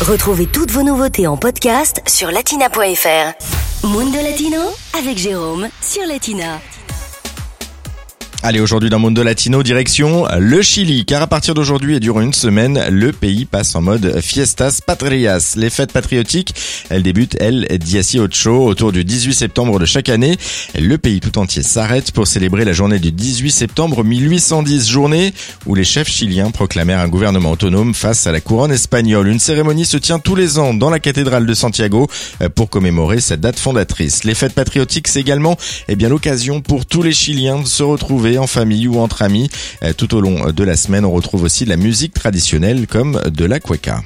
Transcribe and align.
Retrouvez 0.00 0.46
toutes 0.46 0.70
vos 0.70 0.82
nouveautés 0.82 1.26
en 1.26 1.36
podcast 1.36 2.00
sur 2.08 2.30
latina.fr. 2.30 3.86
Mundo 3.86 4.16
Latino 4.22 4.60
avec 4.98 5.18
Jérôme 5.18 5.68
sur 5.82 6.06
Latina. 6.06 6.58
Allez, 8.42 8.60
aujourd'hui 8.60 8.88
dans 8.88 8.98
Mundo 8.98 9.22
Latino, 9.22 9.62
direction 9.62 10.26
le 10.38 10.62
Chili, 10.62 11.04
car 11.04 11.20
à 11.20 11.26
partir 11.26 11.52
d'aujourd'hui 11.52 11.96
et 11.96 12.00
durant 12.00 12.22
une 12.22 12.32
semaine, 12.32 12.82
le 12.88 13.12
pays 13.12 13.44
passe 13.44 13.74
en 13.74 13.82
mode 13.82 14.18
Fiestas 14.22 14.80
Patrias. 14.84 15.56
Les 15.56 15.68
fêtes 15.68 15.92
patriotiques, 15.92 16.54
elles 16.88 17.02
débutent, 17.02 17.36
elles, 17.38 17.68
Ocho, 18.18 18.64
autour 18.64 18.92
du 18.92 19.04
18 19.04 19.34
septembre 19.34 19.78
de 19.78 19.84
chaque 19.84 20.08
année. 20.08 20.38
Le 20.74 20.96
pays 20.96 21.20
tout 21.20 21.38
entier 21.38 21.62
s'arrête 21.62 22.12
pour 22.12 22.26
célébrer 22.26 22.64
la 22.64 22.72
journée 22.72 22.98
du 22.98 23.12
18 23.12 23.50
septembre 23.50 24.04
1810, 24.04 24.88
journée 24.88 25.34
où 25.66 25.74
les 25.74 25.84
chefs 25.84 26.08
chiliens 26.08 26.50
proclamèrent 26.50 27.00
un 27.00 27.08
gouvernement 27.08 27.50
autonome 27.50 27.92
face 27.92 28.26
à 28.26 28.32
la 28.32 28.40
couronne 28.40 28.72
espagnole. 28.72 29.28
Une 29.28 29.38
cérémonie 29.38 29.84
se 29.84 29.98
tient 29.98 30.18
tous 30.18 30.34
les 30.34 30.58
ans 30.58 30.72
dans 30.72 30.88
la 30.88 30.98
cathédrale 30.98 31.44
de 31.44 31.54
Santiago 31.54 32.08
euh, 32.40 32.48
pour 32.48 32.70
commémorer 32.70 33.20
cette 33.20 33.42
date 33.42 33.58
fondatrice. 33.58 34.24
Les 34.24 34.34
fêtes 34.34 34.54
patriotiques, 34.54 35.08
c'est 35.08 35.20
également 35.20 35.58
eh 35.88 35.94
bien 35.94 36.08
l'occasion 36.08 36.62
pour 36.62 36.86
tous 36.86 37.02
les 37.02 37.12
Chiliens 37.12 37.60
de 37.60 37.66
se 37.66 37.82
retrouver 37.82 38.29
en 38.38 38.46
famille 38.46 38.88
ou 38.88 38.98
entre 38.98 39.22
amis. 39.22 39.50
Euh, 39.82 39.92
tout 39.92 40.14
au 40.14 40.20
long 40.20 40.50
de 40.50 40.64
la 40.64 40.76
semaine, 40.76 41.04
on 41.04 41.12
retrouve 41.12 41.42
aussi 41.44 41.64
de 41.64 41.70
la 41.70 41.76
musique 41.76 42.14
traditionnelle 42.14 42.86
comme 42.86 43.20
de 43.30 43.44
la 43.44 43.60
cueca. 43.60 44.02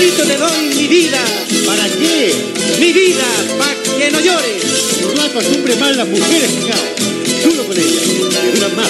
Doy 0.00 0.12
mi 0.74 0.86
vida. 0.86 1.18
¿Para 1.66 1.89
No 5.32 5.38
acostumbre 5.38 5.76
mal 5.76 5.96
las 5.96 6.08
mujeres, 6.08 6.50
fijado. 6.50 6.82
Duro 7.44 7.64
con 7.64 7.76
ellas, 7.76 8.02
que 8.02 8.50
duran 8.52 8.74
más, 8.74 8.88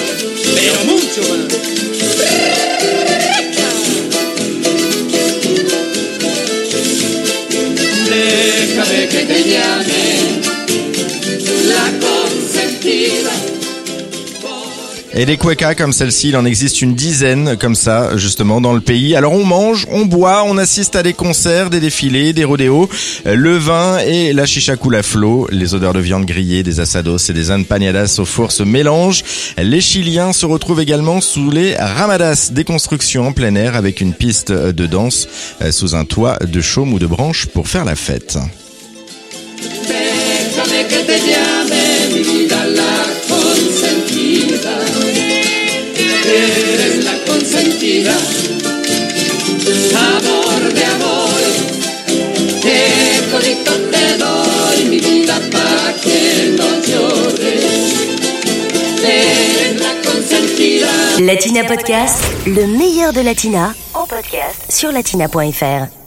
pero 0.55 0.73
mucho 0.85 1.21
más. 1.29 1.47
Déjame 8.09 9.07
que 9.07 9.23
te 9.23 9.43
llame 9.43 10.20
Et 15.13 15.25
des 15.25 15.35
cuecas 15.35 15.75
comme 15.75 15.91
celle-ci, 15.91 16.29
il 16.29 16.37
en 16.37 16.45
existe 16.45 16.81
une 16.81 16.95
dizaine 16.95 17.57
comme 17.57 17.75
ça, 17.75 18.15
justement, 18.15 18.61
dans 18.61 18.71
le 18.71 18.79
pays. 18.79 19.13
Alors 19.13 19.33
on 19.33 19.43
mange, 19.43 19.85
on 19.91 20.05
boit, 20.05 20.43
on 20.45 20.57
assiste 20.57 20.95
à 20.95 21.03
des 21.03 21.11
concerts, 21.11 21.69
des 21.69 21.81
défilés, 21.81 22.31
des 22.31 22.45
rodéos, 22.45 22.89
le 23.25 23.57
vin 23.57 23.97
et 23.97 24.31
la 24.31 24.45
chicha 24.45 24.77
coule 24.77 24.95
à 24.95 25.03
flot. 25.03 25.49
Les 25.51 25.73
odeurs 25.73 25.93
de 25.93 25.99
viande 25.99 26.25
grillée, 26.25 26.63
des 26.63 26.79
asados 26.79 27.29
et 27.29 27.33
des 27.33 27.51
empanadas 27.51 28.19
au 28.19 28.25
four 28.25 28.53
se 28.53 28.63
mélangent. 28.63 29.23
Les 29.57 29.81
Chiliens 29.81 30.31
se 30.31 30.45
retrouvent 30.45 30.79
également 30.79 31.19
sous 31.19 31.51
les 31.51 31.75
ramadas, 31.75 32.49
des 32.53 32.63
constructions 32.63 33.27
en 33.27 33.31
plein 33.33 33.55
air 33.55 33.75
avec 33.75 33.99
une 33.99 34.13
piste 34.13 34.53
de 34.53 34.85
danse 34.85 35.27
euh, 35.61 35.71
sous 35.71 35.93
un 35.93 36.05
toit 36.05 36.37
de 36.37 36.61
chaume 36.61 36.93
ou 36.93 36.99
de 36.99 37.07
branches 37.07 37.47
pour 37.47 37.67
faire 37.67 37.83
la 37.83 37.95
fête. 37.95 38.37
Latina 61.19 61.63
Podcast, 61.63 62.23
le 62.47 62.65
meilleur 62.67 63.13
de 63.13 63.21
Latina, 63.21 63.73
podcast 63.93 64.71
sur 64.71 64.91
latina.fr. 64.91 66.00